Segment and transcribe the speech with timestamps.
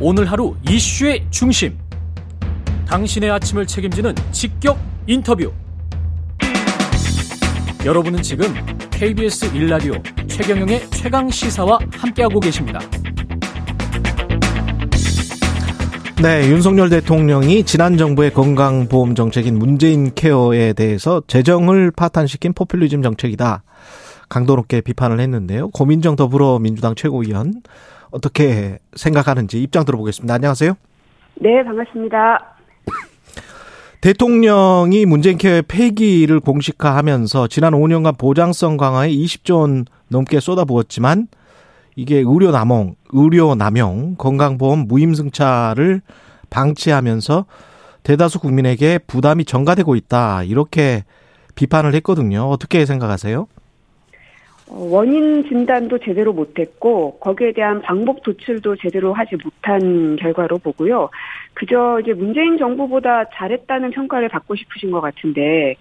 [0.00, 1.76] 오늘 하루 이슈의 중심.
[2.86, 4.78] 당신의 아침을 책임지는 직격
[5.08, 5.52] 인터뷰.
[7.84, 8.46] 여러분은 지금
[8.92, 9.94] KBS 일라디오
[10.28, 12.78] 최경영의 최강 시사와 함께하고 계십니다.
[16.22, 23.64] 네, 윤석열 대통령이 지난 정부의 건강보험 정책인 문재인 케어에 대해서 재정을 파탄시킨 포퓰리즘 정책이다.
[24.28, 25.70] 강도 높게 비판을 했는데요.
[25.70, 27.62] 고민정 더불어민주당 최고위원
[28.10, 30.34] 어떻게 생각하는지 입장 들어보겠습니다.
[30.34, 30.74] 안녕하세요.
[31.40, 32.56] 네, 반갑습니다.
[34.00, 41.26] 대통령이 문재인 케어의 폐기를 공식화하면서 지난 5년간 보장성 강화에 20조 원 넘게 쏟아부었지만
[41.96, 46.00] 이게 의료 남용, 의료 남용, 건강보험 무임승차를
[46.48, 47.44] 방치하면서
[48.04, 50.44] 대다수 국민에게 부담이 전가되고 있다.
[50.44, 51.04] 이렇게
[51.56, 52.42] 비판을 했거든요.
[52.48, 53.48] 어떻게 생각하세요?
[54.70, 61.10] 어, 원인 진단도 제대로 못했고 거기에 대한 방법 도출도 제대로 하지 못한 결과로 보고요.
[61.54, 65.76] 그저 이제 문재인 정부보다 잘했다는 평가를 받고 싶으신 것 같은데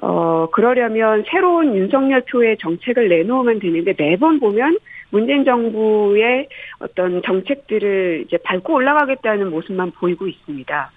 [0.00, 4.78] 어 그러려면 새로운 윤석열 표의 정책을 내놓으면 되는데 매번 보면
[5.10, 10.90] 문재인 정부의 어떤 정책들을 이제 밟고 올라가겠다는 모습만 보이고 있습니다.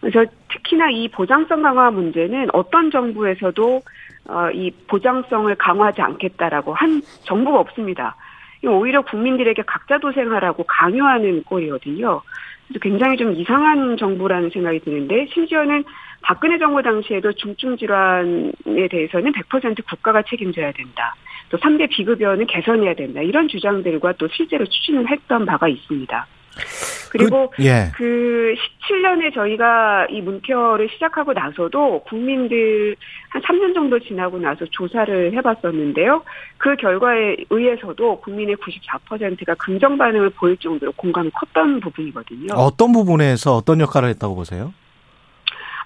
[0.00, 3.82] 그래서 특히나 이 보장성 강화 문제는 어떤 정부에서도
[4.28, 8.16] 어, 이 보장성을 강화하지 않겠다라고 한 정부가 없습니다.
[8.64, 12.22] 오히려 국민들에게 각자 도생하라고 강요하는 꼴이거든요.
[12.66, 15.84] 그래서 굉장히 좀 이상한 정부라는 생각이 드는데 심지어는
[16.22, 21.14] 박근혜 정부 당시에도 중증 질환에 대해서는 100% 국가가 책임져야 된다.
[21.48, 23.20] 또 3대 비급여는 개선해야 된다.
[23.20, 26.26] 이런 주장들과 또 실제로 추진을 했던 바가 있습니다.
[27.10, 27.90] 그리고 그, 예.
[27.96, 28.54] 그
[28.88, 32.96] 17년에 저희가 이 문케어를 시작하고 나서도 국민들
[33.30, 36.22] 한 3년 정도 지나고 나서 조사를 해봤었는데요.
[36.58, 42.54] 그 결과에 의해서도 국민의 94%가 긍정 반응을 보일 정도로 공감이 컸던 부분이거든요.
[42.54, 44.72] 어떤 부분에서 어떤 역할을 했다고 보세요?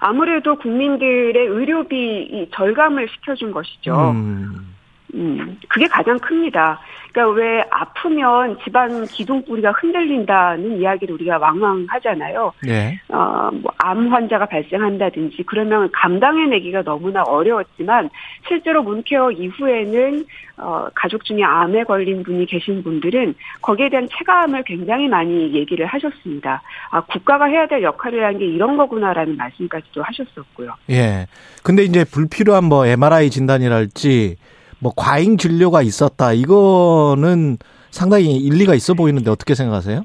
[0.00, 4.12] 아무래도 국민들의 의료비 절감을 시켜준 것이죠.
[4.12, 4.69] 음.
[5.14, 6.80] 음, 그게 가장 큽니다.
[7.12, 12.52] 그러니까 왜 아프면 집안 기둥뿌리가 흔들린다는 이야기를 우리가 왕왕 하잖아요.
[12.62, 13.00] 네.
[13.08, 18.10] 어, 뭐, 암 환자가 발생한다든지 그러면 감당해내기가 너무나 어려웠지만
[18.46, 20.24] 실제로 문케어 이후에는
[20.58, 26.62] 어, 가족 중에 암에 걸린 분이 계신 분들은 거기에 대한 체감을 굉장히 많이 얘기를 하셨습니다.
[26.90, 30.74] 아, 국가가 해야 될 역할이라는 게 이런 거구나라는 말씀까지도 하셨었고요.
[30.90, 31.26] 예.
[31.62, 34.36] 근데 이제 불필요한 뭐 MRI 진단이랄지
[34.80, 36.32] 뭐 과잉 진료가 있었다.
[36.32, 37.58] 이거는
[37.90, 40.04] 상당히 일리가 있어 보이는데 어떻게 생각하세요?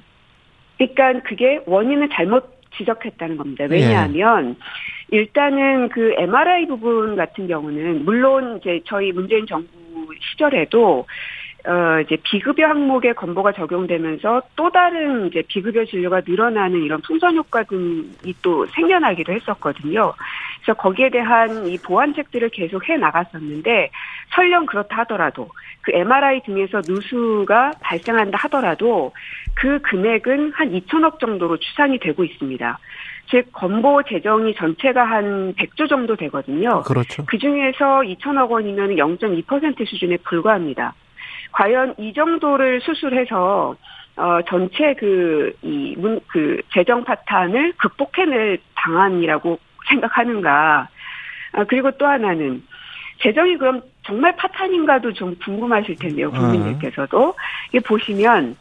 [0.78, 3.66] 그러니까 그게 원인을 잘못 지적했다는 겁니다.
[3.70, 4.56] 왜냐하면
[5.12, 5.18] 예.
[5.18, 9.68] 일단은 그 MRI 부분 같은 경우는 물론 이제 저희 문재인 정부
[10.32, 11.06] 시절에도
[11.68, 17.64] 어, 이제 비급여 항목에 건보가 적용되면서 또 다른 이제 비급여 진료가 늘어나는 이런 풍선 효과
[17.64, 20.14] 등이 또 생겨나기도 했었거든요.
[20.62, 23.90] 그래서 거기에 대한 이 보완책들을 계속 해 나갔었는데
[24.36, 25.50] 설령 그렇다 하더라도
[25.82, 29.12] 그 MRI 등에서 누수가 발생한다 하더라도
[29.56, 32.78] 그 금액은 한 2천억 정도로 추산이 되고 있습니다.
[33.32, 36.84] 즉 건보 재정이 전체가 한 100조 정도 되거든요.
[36.84, 37.26] 그렇죠.
[37.26, 40.94] 그 중에서 2천억 원이면 0.2% 수준에 불과합니다.
[41.56, 43.76] 과연 이 정도를 수술해서
[44.18, 49.58] 어 전체 그 이문그 그 재정 파탄을 극복해낼 방안이라고
[49.88, 50.90] 생각하는가?
[51.54, 52.62] 아 그리고 또 하나는
[53.22, 57.34] 재정이 그럼 정말 파탄인가도 좀 궁금하실 텐데요, 국민들께서도.
[57.70, 58.58] 이게 보시면,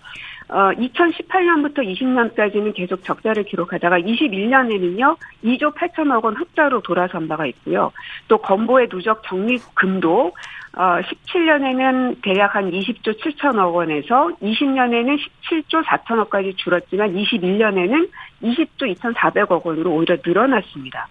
[0.49, 7.93] 어, 2018년부터 20년까지는 계속 적자를 기록하다가 21년에는요, 2조 8천억 원 흑자로 돌아선 바가 있고요.
[8.28, 10.33] 또 건보의 누적 적립금도
[10.77, 18.09] 어, 17년에는 대략 한 20조 7천억 원에서 20년에는 17조 4천억까지 줄었지만 21년에는
[18.43, 21.09] 20조 2,400억 원으로 오히려 늘어났습니다.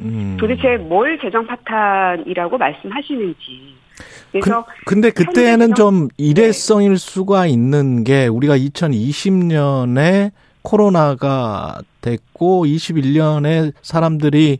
[0.00, 0.36] 음.
[0.38, 3.83] 도대체 뭘 재정 파탄이라고 말씀하시는지.
[4.32, 6.14] 그래서 그, 근데 그때는 좀 네.
[6.18, 6.96] 일회성일 네.
[6.96, 10.32] 수가 있는 게 우리가 2020년에
[10.62, 14.58] 코로나가 됐고 21년에 사람들이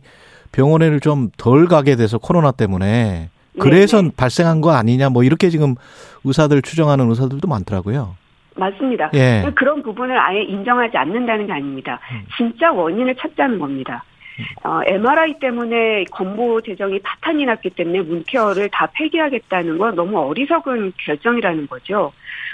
[0.51, 3.29] 병원에를 좀 덜 가게 돼서 코로나 때문에
[3.59, 4.11] 그래서 네네.
[4.15, 5.75] 발생한 거 아니냐 뭐 이렇게 지금
[6.23, 8.15] 의사들 추정하는 의사들도 많더라고요.
[8.55, 9.11] 맞습니다.
[9.13, 9.51] 예.
[9.55, 11.99] 그런 부분을 아예 인정하지 않는다는 게 아닙니다.
[12.11, 12.25] 음.
[12.37, 14.03] 진짜 원인을 찾자는 겁니다.
[14.63, 21.67] 어, MRI 때문에 건보 재정이 파탄이 났기 때문에 문케어를 다 폐기하겠다는 건 너무 어리석은 결정이라는
[21.67, 22.11] 거죠.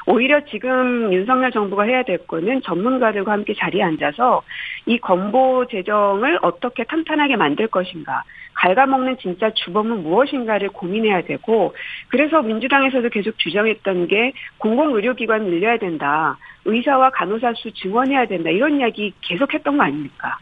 [0.08, 4.42] 오히려 지금 윤석열 정부가 해야 될 거는 전문가들과 함께 자리에 앉아서
[4.86, 8.24] 이 건보 재정을 어떻게 탄탄하게 만들 것인가,
[8.62, 11.74] 갉아먹는 진짜 주범은 무엇인가를 고민해야 되고,
[12.10, 16.38] 그래서 민주당에서도 계속 주장했던 게 공공의료기관 늘려야 된다.
[16.66, 18.52] 의사와 간호사 수 증원해야 된다.
[18.52, 20.38] 이런 이야기 계속했던 거 아닙니까?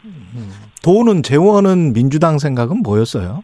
[0.83, 3.41] 돈은 재원은 민주당 생각은 뭐였어요?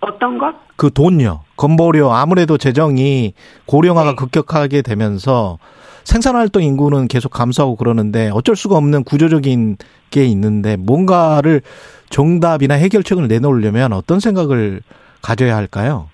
[0.00, 0.54] 어떤 것?
[0.76, 1.40] 그 돈요.
[1.56, 3.34] 건보료 아무래도 재정이
[3.66, 4.16] 고령화가 네.
[4.16, 5.58] 급격하게 되면서
[6.04, 9.76] 생산활동 인구는 계속 감소하고 그러는데 어쩔 수가 없는 구조적인
[10.10, 11.62] 게 있는데 뭔가를
[12.10, 14.80] 정답이나 해결책을 내놓으려면 어떤 생각을
[15.22, 16.08] 가져야 할까요?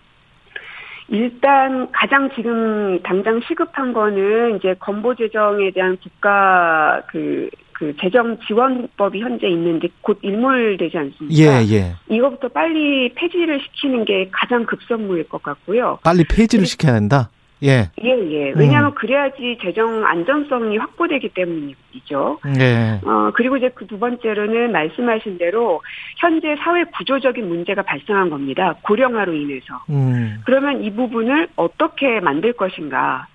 [1.08, 9.20] 일단 가장 지금 당장 시급한 거는 이제 건보 재정에 대한 국가 그 그 재정 지원법이
[9.20, 11.34] 현재 있는데 곧 일몰되지 않습니까?
[11.38, 11.94] 예, 예.
[12.08, 15.98] 이거부터 빨리 폐지를 시키는 게 가장 급선무일 것 같고요.
[16.02, 17.30] 빨리 폐지를 시켜야 한다.
[17.62, 17.88] 예.
[18.02, 18.52] 예, 예.
[18.56, 18.94] 왜냐하면 음.
[18.94, 22.40] 그래야지 재정 안전성이 확보되기 때문이죠.
[22.58, 23.00] 예.
[23.04, 25.80] 어, 그리고 이제 그 두 번째로는 말씀하신 대로
[26.16, 28.74] 현재 사회 구조적인 문제가 발생한 겁니다.
[28.82, 29.80] 고령화로 인해서.
[29.88, 30.40] 음.
[30.44, 33.28] 그러면 이 부분을 어떻게 만들 것인가.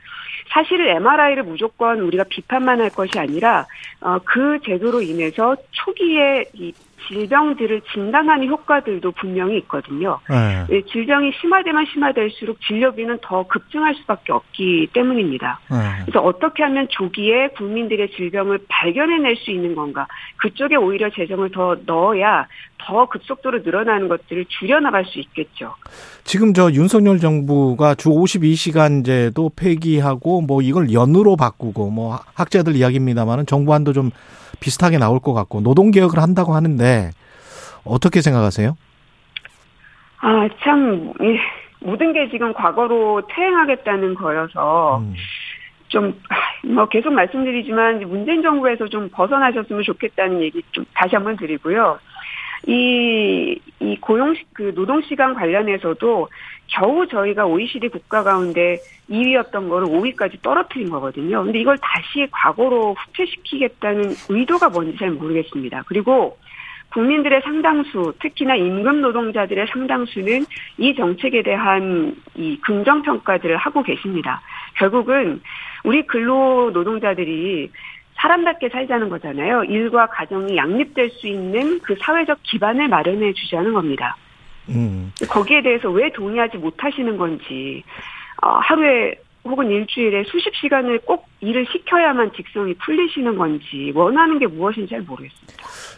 [0.49, 3.67] 사실 MRI를 무조건 우리가 비판만 할 것이 아니라
[4.01, 6.73] 어, 그 제도로 인해서 초기에 이
[7.07, 10.19] 질병들을 진단하는 효과들도 분명히 있거든요.
[10.29, 10.65] 네.
[10.69, 15.59] 예, 질병이 심화되면 심화될수록 진료비는 더 급증할 수밖에 없기 때문입니다.
[15.71, 15.77] 네.
[16.05, 20.07] 그래서 어떻게 하면 조기에 국민들의 질병을 발견해낼 수 있는 건가?
[20.37, 22.47] 그쪽에 오히려 재정을 더 넣어야
[22.79, 25.75] 더 급속도로 늘어나는 것들을 줄여나갈 수 있겠죠.
[26.23, 33.93] 지금 저 윤석열 정부가 주 52시간제도 폐기하고 뭐 이걸 연으로 바꾸고 뭐 학자들 이야기입니다만은 정부안도
[33.93, 34.11] 좀
[34.59, 37.11] 비슷하게 나올 것 같고 노동 개혁을 한다고 하는데
[37.85, 38.75] 어떻게 생각하세요?
[40.21, 41.13] 아, 참
[41.81, 45.13] 모든 게 지금 과거로 퇴행하겠다는 거여서 음.
[45.89, 51.99] 좀뭐 계속 말씀드리지만 문재인 정부에서 좀 벗어나셨으면 좋겠다는 얘기 좀 다시 한번 드리고요.
[52.67, 56.27] 이, 이 고용, 그 노동 시간 관련해서도
[56.69, 58.77] 겨우 저희가 OECD 국가 가운데
[59.09, 61.43] 2위였던 거를 5위까지 떨어뜨린 거거든요.
[61.43, 65.83] 근데 이걸 다시 과거로 후퇴시키겠다는 의도가 뭔지 잘 모르겠습니다.
[65.87, 66.37] 그리고
[66.93, 70.45] 국민들의 상당수, 특히나 임금 노동자들의 상당수는
[70.77, 74.41] 이 정책에 대한 이 긍정 평가들을 하고 계십니다.
[74.75, 75.41] 결국은
[75.83, 77.71] 우리 근로 노동자들이
[78.15, 79.63] 사람답게 살자는 거잖아요.
[79.65, 84.17] 일과 가정이 양립될 수 있는 그 사회적 기반을 마련해 주자는 겁니다.
[84.69, 85.11] 음.
[85.29, 87.83] 거기에 대해서 왜 동의하지 못하시는 건지
[88.41, 94.89] 어, 하루에 혹은 일주일에 수십 시간을 꼭 일을 시켜야만 직성이 풀리시는 건지 원하는 게 무엇인지
[94.89, 95.53] 잘 모르겠습니다.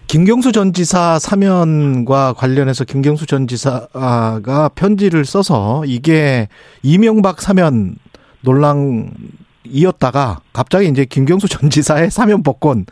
[0.07, 6.47] 김경수 전 지사 사면과 관련해서 김경수 전 지사가 편지를 써서 이게
[6.83, 7.95] 이명박 사면
[8.41, 9.11] 논란
[9.63, 12.85] 이었다가 갑자기 이제 김경수 전 지사의 사면 복권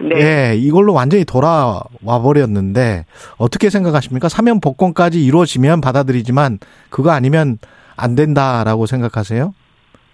[0.00, 0.52] 네.
[0.52, 3.04] 예, 이걸로 완전히 돌아와 버렸는데
[3.38, 4.28] 어떻게 생각하십니까?
[4.28, 6.58] 사면 복권까지 이루어지면 받아들이지만
[6.90, 7.58] 그거 아니면
[7.96, 9.54] 안 된다라고 생각하세요?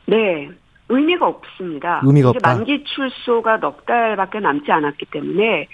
[0.07, 0.49] 네.
[0.89, 2.03] 의미가 없습니다.
[2.05, 2.55] 의미가 없다.
[2.55, 5.69] 만기 출소가 넉 달밖에 남지 않았기 때문에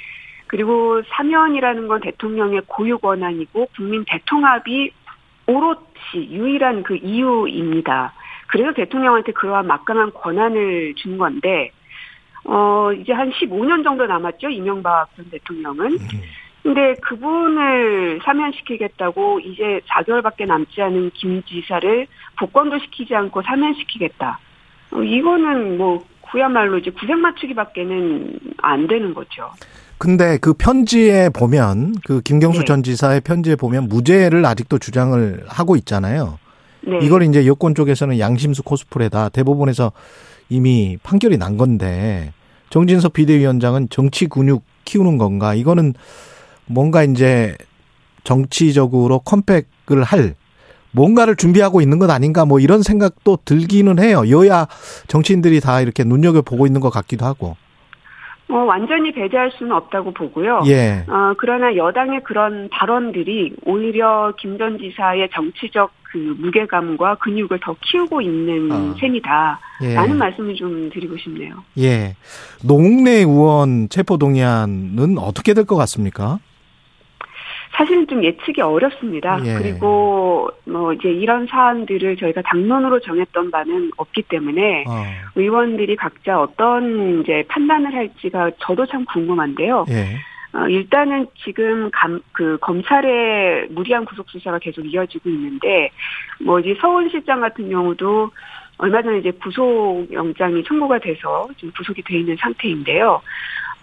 [0.47, 4.93] 그리고 사면이라는 건 대통령의 고유 권한이고 국민 대통합이
[5.47, 8.13] 오롯이 유일한 그 이유입니다.
[8.49, 11.71] 그래서 대통령한테 그러한 막강한 권한을 준 건데,
[12.45, 15.93] 어, 이제 한 15년 정도 남았죠, 이명박 전 대통령은.
[15.93, 15.99] 음.
[16.63, 22.07] 근데 그분을 사면시키겠다고 이제 4개월밖에 남지 않은 김 지사를
[22.39, 24.39] 복권도 시키지 않고 사면시키겠다.
[24.91, 29.51] 어, 이거는 뭐 그야말로 이제 구색 맞추기밖에는 안 되는 거죠.
[29.99, 32.65] 근데 그 편지에 보면 그 김경수 네.
[32.67, 36.39] 전 지사의 편지에 보면 무죄를 아직도 주장을 하고 있잖아요.
[36.89, 36.99] 네.
[37.03, 39.29] 이걸 이제 여권 쪽에서는 양심수 코스프레다.
[39.31, 39.93] 대법원에서
[40.49, 42.33] 이미 판결이 난 건데
[42.71, 45.55] 정진석 비대위원장은 정치 근육 키우는 건가?
[45.55, 45.95] 이거는
[46.67, 47.57] 뭔가 이제
[48.25, 50.35] 정치적으로 컴팩을 할
[50.93, 54.23] 뭔가를 준비하고 있는 것 아닌가 뭐 이런 생각도 들기는 해요.
[54.31, 54.67] 여야
[55.07, 57.57] 정치인들이 다 이렇게 눈여겨 보고 있는 것 같기도 하고.
[58.51, 60.63] 어, 완전히 배제할 수는 없다고 보고요.
[60.67, 61.05] 예.
[61.07, 68.23] 어, 그러나 여당의 그런 발언들이 오히려 김 전 지사의 정치적 그 무게감과 근육을 더 키우고
[68.23, 68.95] 있는 어.
[68.99, 69.61] 셈이다.
[69.83, 69.95] 예.
[69.95, 71.53] 라는 말씀을 좀 드리고 싶네요.
[71.79, 72.17] 예.
[72.65, 76.39] 노웅래 의원 체포동의안은 어떻게 될 것 같습니까?
[77.79, 79.39] 사실은 좀 예측이 어렵습니다.
[79.45, 79.55] 예.
[79.55, 85.05] 그리고 뭐 이제 이런 사안들을 저희가 당론으로 정했던 바는 없기 때문에 어.
[85.37, 89.87] 의원들이 각자 어떤 이제 판단을 할지가 저도 참 궁금한데요.
[89.91, 90.17] 예.
[90.59, 95.91] 어, 일단은 지금 감, 그 검찰의 무리한 구속 수사가 계속 이어지고 있는데
[96.41, 98.33] 뭐 이제 서울시장 같은 경우도
[98.79, 103.21] 얼마 전에 이제 구속 영장이 청구가 돼서 지금 구속이 돼 있는 상태인데요.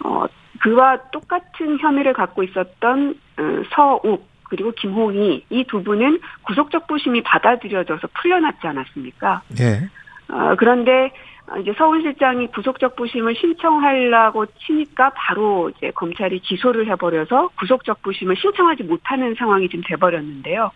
[0.04, 0.26] 어,
[0.60, 3.25] 그와 똑같은 혐의를 갖고 있었던 어,
[3.74, 9.42] 서욱 그리고 김홍희 이 두 분은 구속적 부심이 받아들여져서 풀려났지 않았습니까?
[9.60, 9.88] 예.
[10.32, 11.10] 어, 그런데
[11.60, 19.34] 이제 서울실장이 구속적 부심을 신청하려고 치니까 바로 이제 검찰이 기소를 해버려서 구속적 부심을 신청하지 못하는
[19.36, 20.72] 상황이 지금 돼버렸는데요.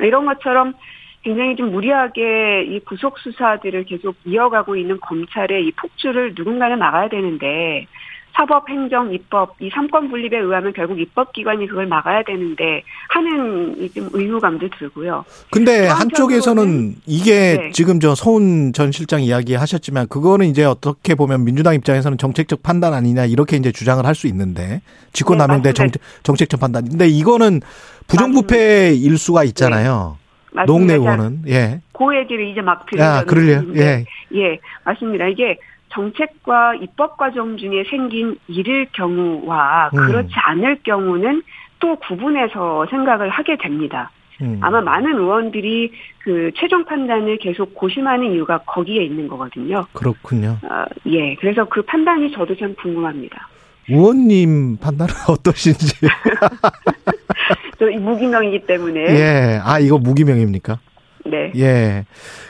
[0.00, 0.74] 이런 것처럼
[1.22, 7.86] 굉장히 좀 무리하게 이 구속 수사들을 계속 이어가고 있는 검찰의 이 폭주를 누군가는 막아야 되는데
[8.34, 14.68] 사법, 행정, 입법 이 삼권 분립에 의하면 결국 입법기관이 그걸 막아야 되는데 하는 좀 의무감도
[14.78, 15.24] 들고요.
[15.50, 17.70] 근데 한쪽에서는 이게 네.
[17.72, 22.94] 지금 저 서훈 전 실장 이야기 하셨지만 그거는 이제 어떻게 보면 민주당 입장에서는 정책적 판단
[22.94, 24.82] 아니냐 이렇게 이제 주장을 할 수 있는데
[25.14, 25.88] 직권남용대 네,
[26.22, 26.86] 정책 적 판단.
[26.86, 27.60] 근데 이거는
[28.06, 30.18] 부정부패일 수가 있잖아요.
[30.54, 30.64] 네.
[30.66, 31.80] 농내 의원은 예.
[31.92, 33.62] 그 얘기를 이제 막 들으려는 아, 그럴래요?
[33.76, 34.04] 예.
[34.34, 35.26] 예, 맞습니다.
[35.28, 35.56] 이게
[35.92, 40.06] 정책과 입법 과정 중에 생긴 일일 경우와 음.
[40.06, 41.42] 그렇지 않을 경우는
[41.78, 44.10] 또 구분해서 생각을 하게 됩니다.
[44.40, 44.58] 음.
[44.60, 49.84] 아마 많은 의원들이 그 최종 판단을 계속 고심하는 이유가 거기에 있는 거거든요.
[49.92, 50.58] 그렇군요.
[50.62, 51.34] 어, 예.
[51.36, 53.48] 그래서 그 판단이 저도 참 궁금합니다.
[53.88, 56.06] 의원님 판단은 어떠신지.
[57.78, 59.00] 저 무기명이기 때문에.
[59.00, 59.60] 예.
[59.62, 60.78] 아, 이거 무기명입니까?
[61.24, 61.52] 네.
[61.56, 62.04] 예.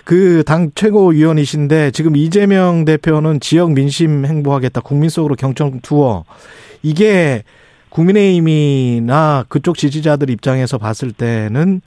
[0.05, 4.81] 그 당 최고위원이신데 지금 이재명 대표는 지역 민심 행보하겠다.
[4.81, 6.25] 국민 속으로 경청 투어.
[6.83, 7.43] 이게
[7.91, 11.81] 국민의힘이나 그쪽 지지자들 입장에서 봤을 때는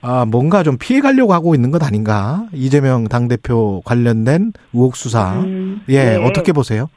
[0.00, 2.46] 아, 뭔가 좀 피해 가려고 하고 있는 것 아닌가?
[2.52, 5.32] 이재명 당대표 관련된 의혹 수사.
[5.40, 6.24] 음, 예, 네.
[6.24, 6.88] 어떻게 보세요?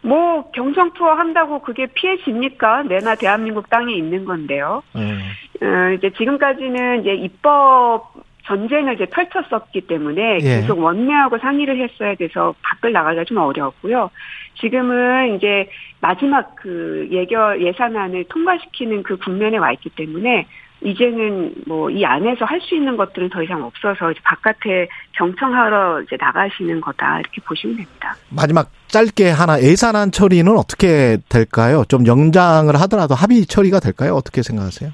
[0.00, 2.84] 뭐 경청 투어 한다고 그게 피해집니까?
[2.84, 4.82] 내나 대한민국 땅에 있는 건데요.
[4.96, 5.20] 음.
[5.60, 5.66] 어,
[5.98, 8.14] 이제 지금까지는 이제 입법
[8.48, 10.60] 전쟁을 이제 펼쳤었기 때문에 예.
[10.60, 14.10] 계속 원내하고 상의를 했어야 돼서 밖을 나가기가 좀 어려웠고요.
[14.60, 15.68] 지금은 이제
[16.00, 20.46] 마지막 그 예결 예산안을 통과시키는 그 국면에 와 있기 때문에
[20.80, 26.16] 이제는 뭐 이 안에서 할 수 있는 것들은 더 이상 없어서 이제 바깥에 경청하러 이제
[26.20, 28.14] 나가시는 거다 이렇게 보시면 됩니다.
[28.30, 31.84] 마지막 짧게 하나 예산안 처리는 어떻게 될까요?
[31.88, 34.14] 좀 연장을 하더라도 합의 처리가 될까요?
[34.14, 34.90] 어떻게 생각하세요?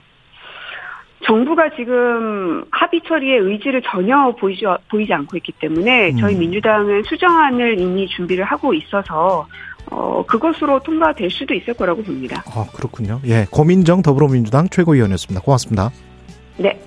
[1.26, 6.16] 정부가 지금 합의 처리의 의지를 전혀 보이지, 보이지 않고 있기 때문에 음.
[6.18, 9.46] 저희 민주당은 수정안을 이미 준비를 하고 있어서
[9.90, 12.42] 어, 그것으로 통과될 수도 있을 거라고 봅니다.
[12.46, 13.20] 아, 그렇군요.
[13.26, 13.46] 예.
[13.50, 15.42] 고민정 더불어민주당 최고위원이었습니다.
[15.42, 15.90] 고맙습니다.
[16.56, 16.80] 네.